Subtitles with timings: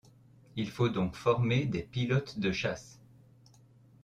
[0.55, 2.99] Il faut donc former des pilotes de chasse.